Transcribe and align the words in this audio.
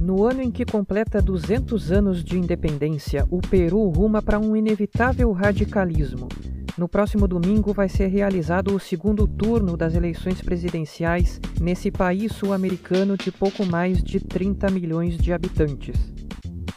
No 0.00 0.24
ano 0.24 0.42
em 0.42 0.50
que 0.50 0.64
completa 0.64 1.22
200 1.22 1.90
anos 1.90 2.22
de 2.22 2.38
independência, 2.38 3.26
o 3.30 3.40
Peru 3.40 3.88
ruma 3.88 4.20
para 4.20 4.38
um 4.38 4.54
inevitável 4.54 5.32
radicalismo. 5.32 6.28
No 6.76 6.86
próximo 6.86 7.26
domingo 7.26 7.72
vai 7.72 7.88
ser 7.88 8.08
realizado 8.08 8.74
o 8.74 8.78
segundo 8.78 9.26
turno 9.26 9.76
das 9.76 9.94
eleições 9.94 10.42
presidenciais 10.42 11.40
nesse 11.58 11.90
país 11.90 12.32
sul-americano 12.32 13.16
de 13.16 13.32
pouco 13.32 13.64
mais 13.64 14.02
de 14.02 14.20
30 14.20 14.70
milhões 14.70 15.16
de 15.16 15.32
habitantes. 15.32 15.96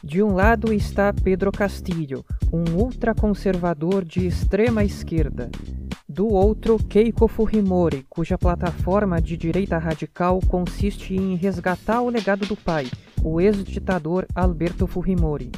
De 0.02 0.24
um 0.24 0.34
lado 0.34 0.74
está 0.74 1.12
Pedro 1.12 1.52
Castillo, 1.52 2.24
um 2.54 2.78
ultraconservador 2.78 4.06
de 4.06 4.26
extrema 4.26 4.86
esquerda. 4.86 5.52
Do 6.08 6.28
outro, 6.28 6.78
Keiko 6.78 7.28
Fujimori, 7.28 8.06
cuja 8.10 8.38
plataforma 8.38 9.22
de 9.22 9.38
direita 9.38 9.78
radical 9.78 10.40
consiste 10.48 11.14
em 11.14 11.36
resgatar 11.36 12.02
o 12.02 12.10
legado 12.10 12.48
do 12.48 12.56
pai, 12.56 12.88
o 13.24 13.40
ex-ditador 13.40 14.26
Alberto 14.34 14.88
Fujimori. 14.88 15.52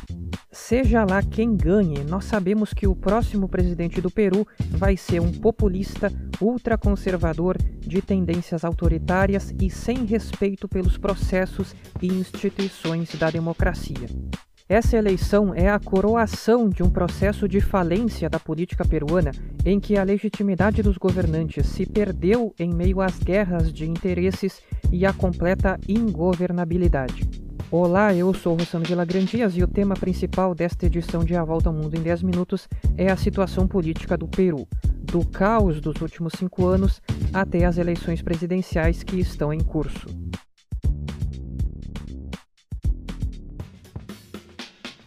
Seja 0.51 1.05
lá 1.05 1.23
quem 1.23 1.55
ganhe, 1.55 2.03
nós 2.03 2.25
sabemos 2.25 2.73
que 2.73 2.85
o 2.85 2.95
próximo 2.95 3.47
presidente 3.47 4.01
do 4.01 4.11
Peru 4.11 4.45
vai 4.71 4.97
ser 4.97 5.21
um 5.21 5.31
populista 5.31 6.11
ultraconservador 6.41 7.57
de 7.79 8.01
tendências 8.01 8.65
autoritárias 8.65 9.53
e 9.61 9.69
sem 9.69 10.03
respeito 10.03 10.67
pelos 10.67 10.97
processos 10.97 11.73
e 12.01 12.07
instituições 12.07 13.15
da 13.15 13.29
democracia. 13.29 14.07
Essa 14.67 14.97
eleição 14.97 15.53
é 15.53 15.69
a 15.69 15.79
coroação 15.79 16.69
de 16.69 16.81
um 16.81 16.89
processo 16.89 17.47
de 17.47 17.59
falência 17.59 18.29
da 18.29 18.39
política 18.39 18.85
peruana 18.85 19.31
em 19.65 19.79
que 19.79 19.97
a 19.97 20.03
legitimidade 20.03 20.81
dos 20.81 20.97
governantes 20.97 21.65
se 21.67 21.85
perdeu 21.85 22.53
em 22.57 22.73
meio 22.73 23.01
às 23.01 23.19
guerras 23.19 23.71
de 23.71 23.85
interesses 23.85 24.61
e 24.91 25.05
à 25.05 25.11
completa 25.11 25.77
ingovernabilidade. 25.87 27.29
Olá, 27.73 28.13
eu 28.13 28.33
sou 28.33 28.53
Rossano 28.57 28.83
Grandias 29.07 29.55
e 29.55 29.63
o 29.63 29.67
tema 29.67 29.95
principal 29.95 30.53
desta 30.53 30.87
edição 30.87 31.23
de 31.23 31.37
A 31.37 31.43
Volta 31.45 31.69
ao 31.69 31.73
Mundo 31.73 31.95
em 31.95 32.01
10 32.01 32.21
Minutos 32.21 32.67
é 32.97 33.09
a 33.09 33.15
situação 33.15 33.65
política 33.65 34.17
do 34.17 34.27
Peru, 34.27 34.67
do 35.01 35.25
caos 35.25 35.79
dos 35.79 36.01
últimos 36.01 36.33
cinco 36.37 36.67
anos 36.67 37.01
até 37.31 37.63
as 37.63 37.77
eleições 37.77 38.21
presidenciais 38.21 39.03
que 39.03 39.21
estão 39.21 39.53
em 39.53 39.61
curso. 39.61 40.05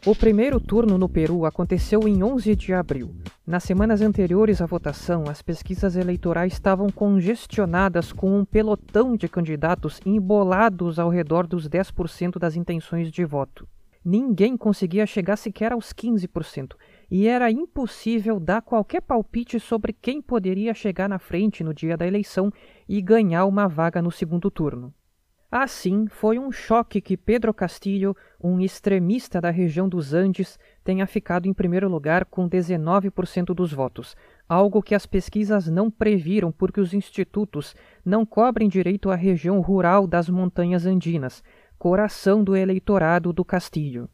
O 0.06 0.17
primeiro 0.17 0.59
turno 0.59 0.97
no 0.97 1.09
Peru 1.09 1.45
aconteceu 1.45 2.09
em 2.09 2.23
11 2.23 2.56
de 2.56 2.73
abril. 2.73 3.15
Nas 3.47 3.62
semanas 3.62 4.00
anteriores 4.00 4.62
à 4.62 4.67
votação, 4.67 5.25
as 5.28 5.42
pesquisas 5.42 5.97
eleitorais 5.97 6.55
estavam 6.55 6.89
congestionadas 6.89 8.11
com 8.11 8.39
um 8.39 8.42
pelotão 8.42 9.14
de 9.14 9.28
candidatos 9.28 10.00
embolados 10.06 10.98
ao 10.98 11.11
redor 11.11 11.47
dos 11.47 11.69
10% 11.69 12.39
das 12.39 12.56
intenções 12.56 13.12
de 13.12 13.22
voto. 13.22 13.69
Ninguém 14.03 14.56
conseguia 14.56 15.05
chegar 15.05 15.37
sequer 15.37 15.72
aos 15.72 15.92
15%, 15.92 16.75
e 17.11 17.28
era 17.28 17.50
impossível 17.50 18.41
dar 18.41 18.62
qualquer 18.62 19.03
palpite 19.03 19.61
sobre 19.61 19.92
quem 19.92 20.22
poderia 20.22 20.72
chegar 20.72 21.06
na 21.06 21.19
frente 21.19 21.62
no 21.62 21.75
dia 21.75 21.98
da 21.98 22.06
eleição 22.06 22.50
e 22.89 23.03
ganhar 23.03 23.45
uma 23.45 23.69
vaga 23.69 24.00
no 24.00 24.11
segundo 24.11 24.50
turno. 24.50 24.91
Assim, 25.56 26.08
foi 26.08 26.36
um 26.36 26.50
choque 26.50 27.00
que 27.00 27.16
Pedro 27.16 27.55
Castillo, 27.55 28.16
um 28.42 28.58
extremista 28.58 29.41
da 29.41 29.50
região 29.50 29.88
dos 29.88 30.12
Andes, 30.12 30.58
tenha 30.83 31.06
ficado 31.06 31.47
em 31.47 31.52
primeiro 31.52 31.88
lugar 31.88 32.24
com 32.24 32.50
19% 32.50 33.55
dos 33.55 33.72
votos, 33.72 34.16
algo 34.48 34.82
que 34.82 34.97
as 34.97 35.06
pesquisas 35.06 35.69
não 35.69 35.92
previram 35.92 36.50
porque 36.50 36.80
os 36.80 36.92
institutos 36.92 37.72
não 38.05 38.27
cobrem 38.27 38.69
direito 38.69 39.12
à 39.12 39.14
região 39.14 39.60
rural 39.60 40.08
das 40.08 40.28
montanhas 40.28 40.86
andinas, 40.86 41.41
coração 41.78 42.42
do 42.42 42.56
eleitorado 42.56 43.32
do 43.32 43.44
Castillo. 43.44 44.10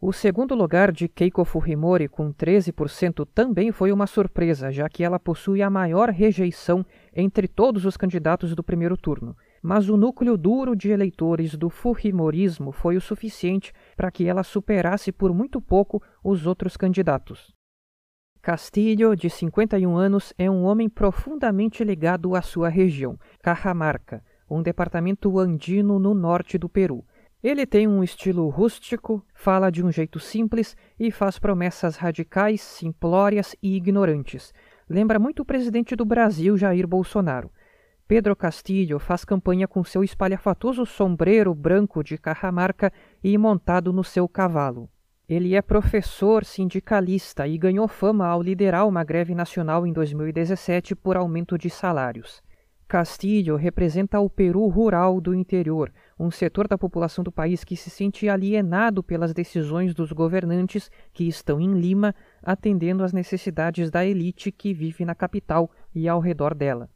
O 0.00 0.12
segundo 0.12 0.54
lugar 0.54 0.92
de 0.92 1.08
Keiko 1.08 1.44
Fujimori, 1.44 2.06
com 2.06 2.32
13%, 2.32 3.26
também 3.34 3.72
foi 3.72 3.90
uma 3.90 4.06
surpresa, 4.06 4.70
já 4.70 4.88
que 4.88 5.02
ela 5.02 5.18
possui 5.18 5.60
a 5.60 5.68
maior 5.68 6.10
rejeição 6.10 6.86
entre 7.12 7.48
todos 7.48 7.84
os 7.84 7.96
candidatos 7.96 8.54
do 8.54 8.62
primeiro 8.62 8.96
turno 8.96 9.34
mas 9.64 9.88
o 9.88 9.96
núcleo 9.96 10.36
duro 10.36 10.76
de 10.76 10.90
eleitores 10.90 11.56
do 11.56 11.70
Fujimorismo 11.70 12.70
foi 12.70 12.98
o 12.98 13.00
suficiente 13.00 13.72
para 13.96 14.10
que 14.10 14.26
ela 14.26 14.42
superasse 14.42 15.10
por 15.10 15.32
muito 15.32 15.58
pouco 15.58 16.02
os 16.22 16.46
outros 16.46 16.76
candidatos. 16.76 17.50
Castilho, 18.42 19.16
de 19.16 19.30
51 19.30 19.96
anos, 19.96 20.34
é 20.36 20.50
um 20.50 20.64
homem 20.64 20.86
profundamente 20.86 21.82
ligado 21.82 22.36
à 22.36 22.42
sua 22.42 22.68
região, 22.68 23.18
Cajamarca, 23.42 24.22
um 24.50 24.60
departamento 24.60 25.38
andino 25.38 25.98
no 25.98 26.12
norte 26.12 26.58
do 26.58 26.68
Peru. 26.68 27.02
Ele 27.42 27.64
tem 27.64 27.88
um 27.88 28.04
estilo 28.04 28.46
rústico, 28.50 29.24
fala 29.32 29.70
de 29.70 29.82
um 29.82 29.90
jeito 29.90 30.20
simples 30.20 30.76
e 31.00 31.10
faz 31.10 31.38
promessas 31.38 31.96
radicais, 31.96 32.60
simplórias 32.60 33.56
e 33.62 33.76
ignorantes. 33.76 34.52
Lembra 34.86 35.18
muito 35.18 35.40
o 35.40 35.46
presidente 35.46 35.96
do 35.96 36.04
Brasil, 36.04 36.54
Jair 36.58 36.86
Bolsonaro. 36.86 37.50
Pedro 38.06 38.36
Castillo 38.36 38.98
faz 38.98 39.24
campanha 39.24 39.66
com 39.66 39.82
seu 39.82 40.04
espalhafatoso 40.04 40.84
sombreiro 40.84 41.54
branco 41.54 42.04
de 42.04 42.18
Cajamarca 42.18 42.92
e 43.22 43.38
montado 43.38 43.94
no 43.94 44.04
seu 44.04 44.28
cavalo. 44.28 44.90
Ele 45.26 45.54
é 45.54 45.62
professor 45.62 46.44
sindicalista 46.44 47.48
e 47.48 47.56
ganhou 47.56 47.88
fama 47.88 48.26
ao 48.26 48.42
liderar 48.42 48.86
uma 48.86 49.02
greve 49.02 49.34
nacional 49.34 49.86
em 49.86 49.92
2017 49.92 50.94
por 50.94 51.16
aumento 51.16 51.56
de 51.56 51.70
salários. 51.70 52.42
Castillo 52.86 53.56
representa 53.56 54.20
o 54.20 54.28
Peru 54.28 54.68
rural 54.68 55.18
do 55.18 55.34
interior, 55.34 55.90
um 56.20 56.30
setor 56.30 56.68
da 56.68 56.76
população 56.76 57.24
do 57.24 57.32
país 57.32 57.64
que 57.64 57.74
se 57.74 57.88
sente 57.88 58.28
alienado 58.28 59.02
pelas 59.02 59.32
decisões 59.32 59.94
dos 59.94 60.12
governantes 60.12 60.90
que 61.10 61.26
estão 61.26 61.58
em 61.58 61.72
Lima, 61.72 62.14
atendendo 62.42 63.02
às 63.02 63.14
necessidades 63.14 63.90
da 63.90 64.04
elite 64.04 64.52
que 64.52 64.74
vive 64.74 65.06
na 65.06 65.14
capital 65.14 65.70
e 65.94 66.06
ao 66.06 66.20
redor 66.20 66.54
dela. 66.54 66.90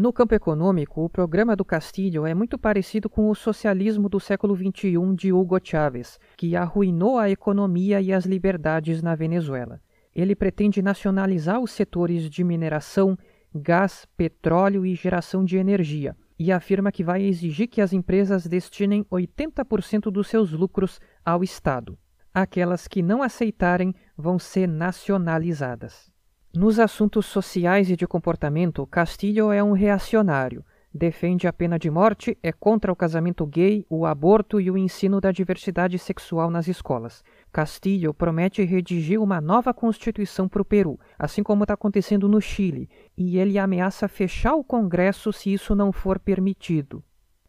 No 0.00 0.14
campo 0.14 0.34
econômico, 0.34 1.04
o 1.04 1.10
programa 1.10 1.54
do 1.54 1.62
Castilho 1.62 2.24
é 2.24 2.32
muito 2.32 2.56
parecido 2.56 3.10
com 3.10 3.28
o 3.28 3.34
socialismo 3.34 4.08
do 4.08 4.18
século 4.18 4.56
XXI 4.56 5.14
de 5.14 5.30
Hugo 5.30 5.60
Chávez, 5.62 6.18
que 6.38 6.56
arruinou 6.56 7.18
a 7.18 7.28
economia 7.28 8.00
e 8.00 8.10
as 8.10 8.24
liberdades 8.24 9.02
na 9.02 9.14
Venezuela. 9.14 9.78
Ele 10.14 10.34
pretende 10.34 10.80
nacionalizar 10.80 11.60
os 11.60 11.72
setores 11.72 12.30
de 12.30 12.42
mineração, 12.42 13.14
gás, 13.54 14.06
petróleo 14.16 14.86
e 14.86 14.94
geração 14.94 15.44
de 15.44 15.58
energia, 15.58 16.16
e 16.38 16.50
afirma 16.50 16.90
que 16.90 17.04
vai 17.04 17.22
exigir 17.22 17.68
que 17.68 17.82
as 17.82 17.92
empresas 17.92 18.46
destinem 18.46 19.04
80% 19.04 20.10
dos 20.10 20.28
seus 20.28 20.50
lucros 20.50 20.98
ao 21.22 21.44
Estado. 21.44 21.98
Aquelas 22.32 22.88
que 22.88 23.02
não 23.02 23.22
aceitarem 23.22 23.94
vão 24.16 24.38
ser 24.38 24.66
nacionalizadas. 24.66 26.10
Nos 26.52 26.80
assuntos 26.80 27.26
sociais 27.26 27.88
e 27.90 27.96
de 27.96 28.08
comportamento, 28.08 28.84
Castillo 28.84 29.52
é 29.52 29.62
um 29.62 29.70
reacionário. 29.70 30.64
Defende 30.92 31.46
a 31.46 31.52
pena 31.52 31.78
de 31.78 31.88
morte, 31.88 32.36
é 32.42 32.50
contra 32.50 32.90
o 32.90 32.96
casamento 32.96 33.46
gay, 33.46 33.86
o 33.88 34.04
aborto 34.04 34.60
e 34.60 34.68
o 34.68 34.76
ensino 34.76 35.20
da 35.20 35.30
diversidade 35.30 35.96
sexual 35.96 36.50
nas 36.50 36.66
escolas. 36.66 37.22
Castillo 37.52 38.12
promete 38.12 38.64
redigir 38.64 39.22
uma 39.22 39.40
nova 39.40 39.72
constituição 39.72 40.48
para 40.48 40.60
o 40.60 40.64
Peru, 40.64 40.98
assim 41.16 41.44
como 41.44 41.62
está 41.62 41.74
acontecendo 41.74 42.28
no 42.28 42.40
Chile, 42.40 42.90
e 43.16 43.38
ele 43.38 43.56
ameaça 43.56 44.08
fechar 44.08 44.56
o 44.56 44.64
Congresso 44.64 45.32
se 45.32 45.52
isso 45.52 45.76
não 45.76 45.92
for 45.92 46.18
permitido. 46.18 47.00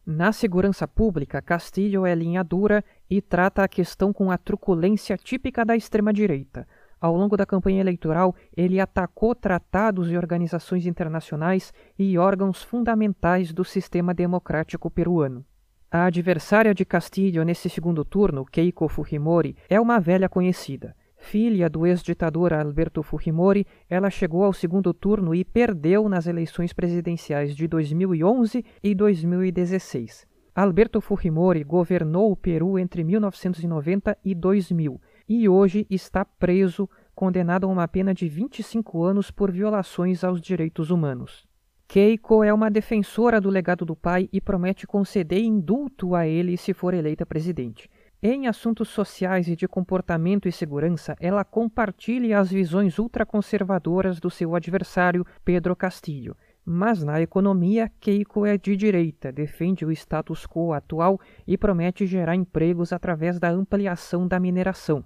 Na 0.06 0.32
segurança 0.32 0.86
pública, 0.86 1.42
Castillo 1.42 2.06
é 2.06 2.14
linha 2.14 2.44
dura 2.44 2.84
e 3.10 3.20
trata 3.20 3.64
a 3.64 3.68
questão 3.68 4.12
com 4.12 4.30
a 4.30 4.38
truculência 4.38 5.16
típica 5.16 5.64
da 5.64 5.76
extrema-direita. 5.76 6.68
Ao 7.02 7.16
longo 7.16 7.36
da 7.36 7.44
campanha 7.44 7.80
eleitoral, 7.80 8.32
ele 8.56 8.78
atacou 8.78 9.34
tratados 9.34 10.08
e 10.08 10.16
organizações 10.16 10.86
internacionais 10.86 11.74
e 11.98 12.16
órgãos 12.16 12.62
fundamentais 12.62 13.52
do 13.52 13.64
sistema 13.64 14.14
democrático 14.14 14.88
peruano. 14.88 15.44
A 15.90 16.04
adversária 16.04 16.72
de 16.72 16.84
Castilho 16.84 17.42
nesse 17.42 17.68
segundo 17.68 18.04
turno, 18.04 18.44
Keiko 18.44 18.88
Fujimori, 18.88 19.56
é 19.68 19.80
uma 19.80 19.98
velha 19.98 20.28
conhecida. 20.28 20.94
Filha 21.16 21.68
do 21.68 21.84
ex-ditador 21.88 22.52
Alberto 22.52 23.02
Fujimori, 23.02 23.66
ela 23.90 24.08
chegou 24.08 24.44
ao 24.44 24.52
segundo 24.52 24.94
turno 24.94 25.34
e 25.34 25.44
perdeu 25.44 26.08
nas 26.08 26.28
eleições 26.28 26.72
presidenciais 26.72 27.56
de 27.56 27.66
2011 27.66 28.64
e 28.80 28.94
2016. 28.94 30.24
Alberto 30.54 31.00
Fujimori 31.00 31.64
governou 31.64 32.30
o 32.30 32.36
Peru 32.36 32.78
entre 32.78 33.02
1990 33.02 34.16
e 34.24 34.36
2000 34.36 35.00
e 35.40 35.48
hoje 35.48 35.86
está 35.88 36.26
preso, 36.26 36.86
condenado 37.14 37.64
a 37.64 37.70
uma 37.70 37.88
pena 37.88 38.12
de 38.12 38.28
25 38.28 39.02
anos 39.02 39.30
por 39.30 39.50
violações 39.50 40.22
aos 40.22 40.42
direitos 40.42 40.90
humanos. 40.90 41.46
Keiko 41.88 42.44
é 42.44 42.52
uma 42.52 42.70
defensora 42.70 43.40
do 43.40 43.48
legado 43.48 43.86
do 43.86 43.96
pai 43.96 44.28
e 44.30 44.42
promete 44.42 44.86
conceder 44.86 45.42
indulto 45.42 46.14
a 46.14 46.26
ele 46.26 46.58
se 46.58 46.74
for 46.74 46.92
eleita 46.92 47.24
presidente. 47.24 47.88
Em 48.22 48.46
assuntos 48.46 48.88
sociais 48.88 49.48
e 49.48 49.56
de 49.56 49.66
comportamento 49.66 50.46
e 50.46 50.52
segurança, 50.52 51.16
ela 51.18 51.44
compartilha 51.44 52.38
as 52.38 52.50
visões 52.50 52.98
ultraconservadoras 52.98 54.20
do 54.20 54.30
seu 54.30 54.54
adversário, 54.54 55.26
Pedro 55.44 55.74
Castillo. 55.74 56.36
Mas 56.64 57.02
na 57.02 57.20
economia, 57.20 57.90
Keiko 57.98 58.46
é 58.46 58.56
de 58.56 58.76
direita, 58.76 59.32
defende 59.32 59.84
o 59.84 59.90
status 59.90 60.46
quo 60.46 60.72
atual 60.72 61.18
e 61.46 61.58
promete 61.58 62.06
gerar 62.06 62.36
empregos 62.36 62.92
através 62.92 63.40
da 63.40 63.50
ampliação 63.50 64.28
da 64.28 64.38
mineração. 64.38 65.04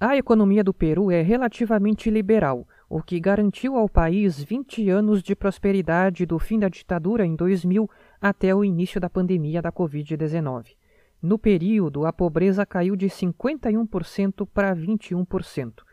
A 0.00 0.16
economia 0.16 0.64
do 0.64 0.74
Peru 0.74 1.10
é 1.10 1.22
relativamente 1.22 2.10
liberal, 2.10 2.66
o 2.88 3.00
que 3.00 3.20
garantiu 3.20 3.76
ao 3.76 3.88
país 3.88 4.42
20 4.42 4.90
anos 4.90 5.22
de 5.22 5.36
prosperidade 5.36 6.26
do 6.26 6.36
fim 6.38 6.58
da 6.58 6.68
ditadura 6.68 7.24
em 7.24 7.36
2000 7.36 7.88
até 8.20 8.52
o 8.52 8.64
início 8.64 9.00
da 9.00 9.08
pandemia 9.08 9.62
da 9.62 9.70
Covid-19. 9.70 10.74
No 11.22 11.38
período, 11.38 12.04
a 12.04 12.12
pobreza 12.12 12.66
caiu 12.66 12.96
de 12.96 13.06
51% 13.06 14.46
para 14.52 14.74
21%. 14.74 15.84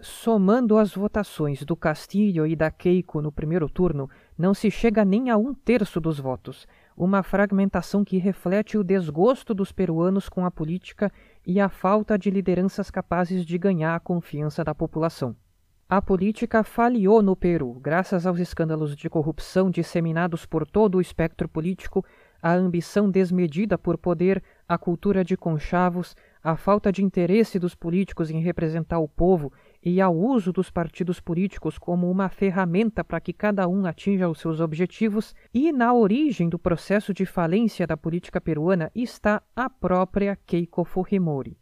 Somando 0.00 0.78
as 0.78 0.94
votações 0.94 1.62
do 1.62 1.76
Castilho 1.76 2.46
e 2.46 2.56
da 2.56 2.70
Keiko 2.70 3.20
no 3.20 3.30
primeiro 3.30 3.68
turno, 3.68 4.08
não 4.38 4.54
se 4.54 4.70
chega 4.70 5.04
nem 5.04 5.28
a 5.28 5.36
um 5.36 5.52
terço 5.52 6.00
dos 6.00 6.18
votos, 6.18 6.66
uma 6.96 7.22
fragmentação 7.22 8.02
que 8.04 8.16
reflete 8.16 8.78
o 8.78 8.84
desgosto 8.84 9.52
dos 9.52 9.72
peruanos 9.72 10.28
com 10.28 10.46
a 10.46 10.50
política 10.50 11.12
e 11.46 11.60
a 11.60 11.68
falta 11.68 12.18
de 12.18 12.30
lideranças 12.30 12.90
capazes 12.90 13.44
de 13.44 13.58
ganhar 13.58 13.94
a 13.94 14.00
confiança 14.00 14.62
da 14.62 14.74
população. 14.74 15.34
A 15.88 16.00
política 16.00 16.62
falhou 16.62 17.20
no 17.20 17.34
Peru, 17.34 17.74
graças 17.80 18.24
aos 18.24 18.38
escândalos 18.38 18.94
de 18.94 19.10
corrupção 19.10 19.70
disseminados 19.70 20.46
por 20.46 20.64
todo 20.64 20.98
o 20.98 21.00
espectro 21.00 21.48
político, 21.48 22.04
a 22.40 22.52
ambição 22.52 23.10
desmedida 23.10 23.76
por 23.76 23.98
poder, 23.98 24.42
a 24.68 24.78
cultura 24.78 25.24
de 25.24 25.36
conchavos, 25.36 26.14
a 26.42 26.56
falta 26.56 26.92
de 26.92 27.02
interesse 27.02 27.58
dos 27.58 27.74
políticos 27.74 28.30
em 28.30 28.40
representar 28.40 29.00
o 29.00 29.08
povo 29.08 29.52
e 29.84 30.00
ao 30.00 30.16
uso 30.16 30.52
dos 30.52 30.70
partidos 30.70 31.20
políticos 31.20 31.78
como 31.78 32.10
uma 32.10 32.28
ferramenta 32.28 33.02
para 33.02 33.20
que 33.20 33.32
cada 33.32 33.66
um 33.66 33.86
atinja 33.86 34.28
os 34.28 34.38
seus 34.38 34.60
objetivos, 34.60 35.34
e 35.52 35.72
na 35.72 35.92
origem 35.92 36.48
do 36.48 36.58
processo 36.58 37.14
de 37.14 37.24
falência 37.24 37.86
da 37.86 37.96
política 37.96 38.40
peruana 38.40 38.90
está 38.94 39.42
a 39.54 39.70
própria 39.70 40.36
Keiko 40.46 40.84
Fujimori. 40.84 41.56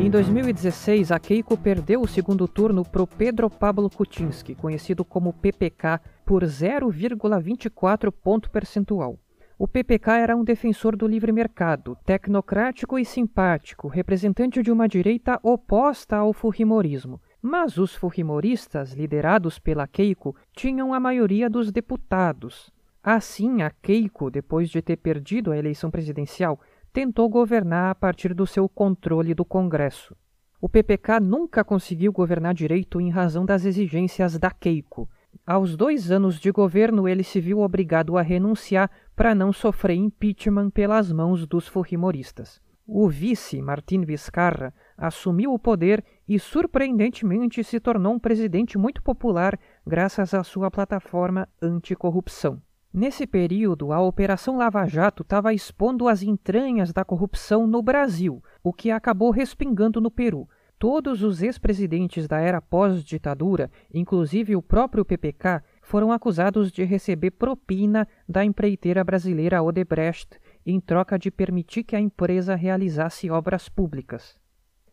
Em 0.00 0.10
2016, 0.10 1.12
a 1.12 1.20
Keiko 1.20 1.56
perdeu 1.56 2.00
o 2.00 2.08
segundo 2.08 2.48
turno 2.48 2.82
para 2.82 3.02
o 3.02 3.06
Pedro 3.06 3.48
Pablo 3.48 3.88
Kuczynski, 3.88 4.54
conhecido 4.54 5.04
como 5.04 5.32
PPK, 5.32 6.00
por 6.24 6.42
0,24 6.42 8.10
ponto 8.10 8.50
percentual. 8.50 9.18
O 9.62 9.68
PPK 9.68 10.10
era 10.18 10.36
um 10.36 10.42
defensor 10.42 10.96
do 10.96 11.06
livre 11.06 11.30
mercado, 11.30 11.96
tecnocrático 12.04 12.98
e 12.98 13.04
simpático, 13.04 13.86
representante 13.86 14.60
de 14.60 14.72
uma 14.72 14.88
direita 14.88 15.38
oposta 15.40 16.16
ao 16.16 16.32
fujimorismo. 16.32 17.20
Mas 17.40 17.78
os 17.78 17.94
fujimoristas, 17.94 18.92
liderados 18.92 19.60
pela 19.60 19.86
Keiko, 19.86 20.34
tinham 20.52 20.92
a 20.92 20.98
maioria 20.98 21.48
dos 21.48 21.70
deputados. 21.70 22.72
Assim, 23.00 23.62
a 23.62 23.70
Keiko, 23.70 24.32
depois 24.32 24.68
de 24.68 24.82
ter 24.82 24.96
perdido 24.96 25.52
a 25.52 25.56
eleição 25.56 25.92
presidencial, 25.92 26.58
tentou 26.92 27.28
governar 27.28 27.92
a 27.92 27.94
partir 27.94 28.34
do 28.34 28.48
seu 28.48 28.68
controle 28.68 29.32
do 29.32 29.44
Congresso. 29.44 30.16
O 30.60 30.68
PPK 30.68 31.20
nunca 31.20 31.62
conseguiu 31.62 32.10
governar 32.10 32.52
direito 32.52 33.00
em 33.00 33.10
razão 33.10 33.46
das 33.46 33.64
exigências 33.64 34.36
da 34.40 34.50
Keiko. 34.50 35.08
Aos 35.52 35.76
dois 35.76 36.10
anos 36.10 36.40
de 36.40 36.50
governo, 36.50 37.06
ele 37.06 37.22
se 37.22 37.38
viu 37.38 37.60
obrigado 37.60 38.16
a 38.16 38.22
renunciar 38.22 38.90
para 39.14 39.34
não 39.34 39.52
sofrer 39.52 39.96
impeachment 39.96 40.70
pelas 40.70 41.12
mãos 41.12 41.46
dos 41.46 41.68
fujimoristas. 41.68 42.58
O 42.86 43.06
vice, 43.06 43.60
Martin 43.60 44.00
Vizcarra, 44.00 44.72
assumiu 44.96 45.52
o 45.52 45.58
poder 45.58 46.02
e, 46.26 46.38
surpreendentemente, 46.38 47.62
se 47.62 47.78
tornou 47.78 48.14
um 48.14 48.18
presidente 48.18 48.78
muito 48.78 49.02
popular 49.02 49.60
graças 49.86 50.32
à 50.32 50.42
sua 50.42 50.70
plataforma 50.70 51.46
anticorrupção. 51.60 52.58
Nesse 52.90 53.26
período, 53.26 53.92
a 53.92 54.00
Operação 54.00 54.56
Lava 54.56 54.86
Jato 54.86 55.22
estava 55.22 55.52
expondo 55.52 56.08
as 56.08 56.22
entranhas 56.22 56.94
da 56.94 57.04
corrupção 57.04 57.66
no 57.66 57.82
Brasil, 57.82 58.42
o 58.64 58.72
que 58.72 58.90
acabou 58.90 59.30
respingando 59.30 60.00
no 60.00 60.10
Peru. 60.10 60.48
Todos 60.82 61.22
os 61.22 61.44
ex-presidentes 61.44 62.26
da 62.26 62.40
era 62.40 62.60
pós-ditadura, 62.60 63.70
inclusive 63.94 64.56
o 64.56 64.60
próprio 64.60 65.04
PPK, 65.04 65.62
foram 65.80 66.10
acusados 66.10 66.72
de 66.72 66.82
receber 66.82 67.30
propina 67.30 68.04
da 68.28 68.44
empreiteira 68.44 69.04
brasileira 69.04 69.62
Odebrecht 69.62 70.40
em 70.66 70.80
troca 70.80 71.16
de 71.16 71.30
permitir 71.30 71.84
que 71.84 71.94
a 71.94 72.00
empresa 72.00 72.56
realizasse 72.56 73.30
obras 73.30 73.68
públicas. 73.68 74.36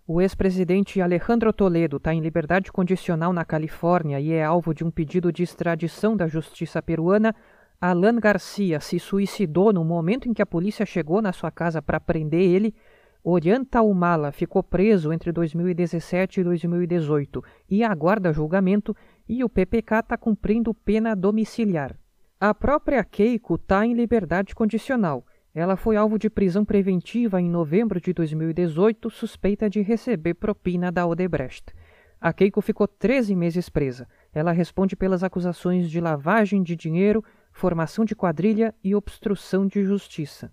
O 0.06 0.22
ex-presidente 0.22 1.02
Alejandro 1.02 1.52
Toledo 1.52 1.98
está 1.98 2.14
em 2.14 2.22
liberdade 2.22 2.72
condicional 2.72 3.34
na 3.34 3.44
Califórnia 3.44 4.20
e 4.20 4.32
é 4.32 4.44
alvo 4.44 4.76
de 4.76 4.84
um 4.84 4.92
pedido 4.92 5.32
de 5.32 5.42
extradição 5.42 6.16
da 6.16 6.28
justiça 6.28 6.84
peruana 6.84 7.34
Alan 7.82 8.18
Garcia 8.20 8.82
se 8.82 9.00
suicidou 9.00 9.72
no 9.72 9.86
momento 9.86 10.28
em 10.28 10.34
que 10.34 10.42
a 10.42 10.46
polícia 10.46 10.86
chegou 10.86 11.22
na 11.22 11.32
sua 11.32 11.50
casa 11.50 11.82
para 11.82 11.98
prender 11.98 12.42
ele. 12.42 12.76
Orienta 13.24 13.82
Humala 13.82 14.32
ficou 14.32 14.64
preso 14.64 15.12
entre 15.12 15.32
2017 15.32 16.40
e 16.40 16.44
2018 16.44 17.44
e 17.70 17.84
aguarda 17.84 18.32
julgamento, 18.32 18.96
e 19.28 19.44
o 19.44 19.50
PPK 19.50 20.00
está 20.00 20.18
cumprindo 20.18 20.74
pena 20.74 21.16
domiciliar. 21.16 21.98
A 22.40 22.54
própria 22.54 23.04
Keiko 23.04 23.56
está 23.56 23.86
em 23.86 23.94
liberdade 23.94 24.56
condicional. 24.56 25.26
Ela 25.54 25.76
foi 25.76 25.98
alvo 25.98 26.18
de 26.18 26.30
prisão 26.30 26.64
preventiva 26.64 27.42
em 27.42 27.50
novembro 27.50 28.00
de 28.00 28.14
2018, 28.14 29.10
suspeita 29.10 29.70
de 29.70 29.82
receber 29.82 30.36
propina 30.36 30.90
da 30.90 31.06
Odebrecht. 31.06 31.74
A 32.22 32.32
Keiko 32.32 32.62
ficou 32.62 32.88
13 32.88 33.36
meses 33.36 33.68
presa. 33.68 34.08
Ela 34.34 34.54
responde 34.54 34.96
pelas 34.96 35.24
acusações 35.24 35.90
de 35.90 36.00
lavagem 36.00 36.64
de 36.64 36.76
dinheiro, 36.76 37.24
formação 37.52 38.06
de 38.06 38.16
quadrilha 38.16 38.74
e 38.82 38.96
obstrução 38.96 39.68
de 39.68 39.84
justiça. 39.84 40.52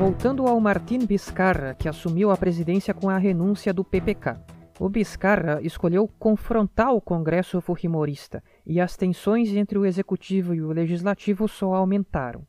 Voltando 0.00 0.46
ao 0.46 0.58
Martin 0.58 1.04
Biscarra, 1.04 1.74
que 1.74 1.86
assumiu 1.86 2.30
a 2.30 2.36
presidência 2.38 2.94
com 2.94 3.10
a 3.10 3.18
renúncia 3.18 3.70
do 3.70 3.84
PPK. 3.84 4.34
O 4.78 4.88
Biscarra 4.88 5.60
escolheu 5.60 6.08
confrontar 6.18 6.94
o 6.94 7.02
Congresso 7.02 7.60
Fujimorista 7.60 8.42
e 8.64 8.80
as 8.80 8.96
tensões 8.96 9.50
entre 9.50 9.76
o 9.76 9.84
executivo 9.84 10.54
e 10.54 10.62
o 10.62 10.72
legislativo 10.72 11.46
só 11.46 11.74
aumentaram. 11.74 12.46